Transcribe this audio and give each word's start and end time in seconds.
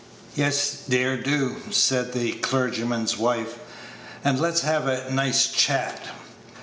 "Yes, 0.33 0.79
dear, 0.89 1.15
do," 1.21 1.57
said 1.69 2.13
the 2.13 2.31
clergyman's 2.31 3.19
wife, 3.19 3.59
"and 4.23 4.39
let's 4.39 4.61
have 4.61 4.87
a 4.87 5.11
nice 5.11 5.45
chat. 5.45 5.99